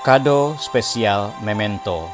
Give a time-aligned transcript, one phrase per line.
[0.00, 2.08] Kado spesial Memento.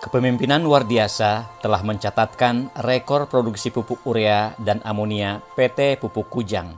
[0.00, 6.72] Kepemimpinan Wardiasa telah mencatatkan rekor produksi pupuk urea dan amonia PT Pupuk Kujang.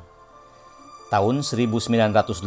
[1.07, 2.43] Tahun 1986,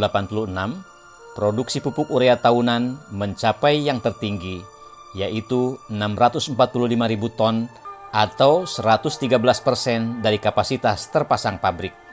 [1.31, 4.59] produksi pupuk urea tahunan mencapai yang tertinggi,
[5.15, 6.59] yaitu 645
[6.91, 7.71] ribu ton
[8.11, 9.31] atau 113
[9.63, 12.06] persen dari kapasitas terpasang pabrik.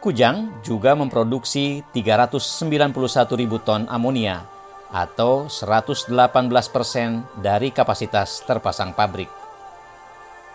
[0.00, 2.96] Kujang juga memproduksi 391
[3.36, 4.48] ribu ton amonia
[4.88, 6.08] atau 118
[6.72, 9.28] persen dari kapasitas terpasang pabrik.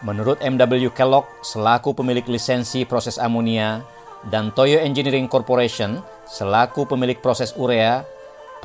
[0.02, 3.86] Menurut MW Kellogg selaku pemilik lisensi proses amonia
[4.26, 8.02] dan Toyo Engineering Corporation selaku pemilik proses urea,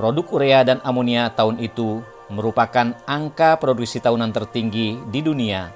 [0.01, 2.01] produk urea dan amonia tahun itu
[2.33, 5.69] merupakan angka produksi tahunan tertinggi di dunia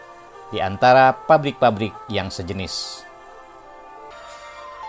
[0.49, 3.04] di antara pabrik-pabrik yang sejenis.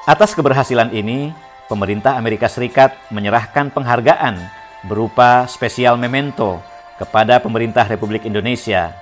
[0.06, 1.34] Atas keberhasilan ini,
[1.66, 4.38] pemerintah Amerika Serikat menyerahkan penghargaan
[4.86, 6.62] berupa spesial memento
[7.02, 8.94] kepada pemerintah Republik Indonesia.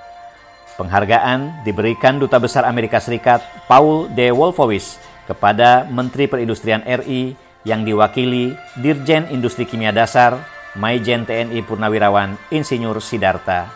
[0.79, 4.31] Penghargaan diberikan Duta Besar Amerika Serikat Paul D.
[4.31, 4.95] Wolfowitz
[5.27, 7.35] kepada Menteri Perindustrian RI
[7.67, 10.39] yang diwakili Dirjen Industri Kimia Dasar,
[10.79, 13.67] Maijen TNI Purnawirawan Insinyur Sidarta.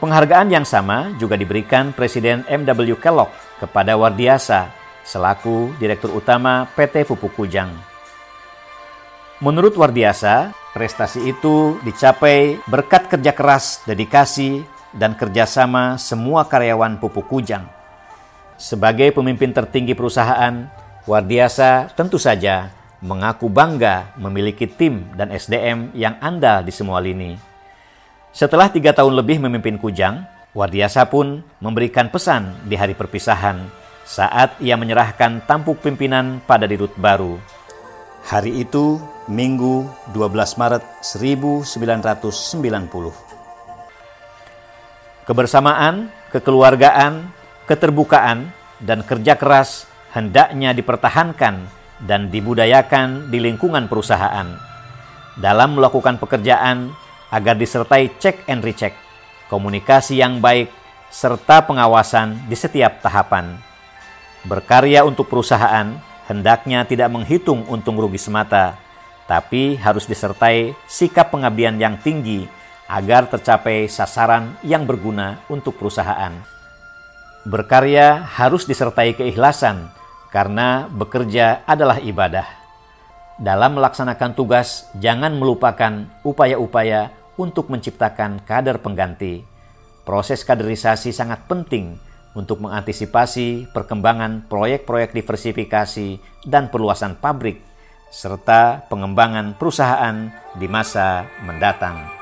[0.00, 3.28] Penghargaan yang sama juga diberikan Presiden MW Kellogg
[3.60, 4.77] kepada Wardiasa
[5.08, 7.72] selaku Direktur Utama PT Pupuk Kujang.
[9.40, 17.64] Menurut Wardiasa, prestasi itu dicapai berkat kerja keras, dedikasi, dan kerjasama semua karyawan Pupuk Kujang.
[18.60, 20.68] Sebagai pemimpin tertinggi perusahaan,
[21.08, 22.68] Wardiasa tentu saja
[23.00, 27.38] mengaku bangga memiliki tim dan SDM yang andal di semua lini.
[28.34, 34.80] Setelah tiga tahun lebih memimpin Kujang, Wardiasa pun memberikan pesan di hari perpisahan saat ia
[34.80, 37.36] menyerahkan tampuk pimpinan pada dirut baru.
[38.24, 38.96] Hari itu,
[39.28, 39.84] Minggu
[40.16, 42.08] 12 Maret 1990.
[45.28, 47.28] Kebersamaan, kekeluargaan,
[47.68, 48.48] keterbukaan,
[48.80, 49.84] dan kerja keras
[50.16, 51.68] hendaknya dipertahankan
[52.08, 54.56] dan dibudayakan di lingkungan perusahaan.
[55.36, 56.96] Dalam melakukan pekerjaan
[57.28, 58.96] agar disertai cek and recheck,
[59.52, 60.72] komunikasi yang baik,
[61.12, 63.67] serta pengawasan di setiap tahapan.
[64.48, 68.80] Berkarya untuk perusahaan hendaknya tidak menghitung untung rugi semata,
[69.28, 72.48] tapi harus disertai sikap pengabdian yang tinggi
[72.88, 76.32] agar tercapai sasaran yang berguna untuk perusahaan.
[77.44, 79.92] Berkarya harus disertai keikhlasan
[80.32, 82.48] karena bekerja adalah ibadah.
[83.36, 89.44] Dalam melaksanakan tugas, jangan melupakan upaya-upaya untuk menciptakan kader pengganti.
[90.08, 92.00] Proses kaderisasi sangat penting
[92.38, 97.58] untuk mengantisipasi perkembangan proyek-proyek diversifikasi dan perluasan pabrik,
[98.14, 102.17] serta pengembangan perusahaan di masa mendatang.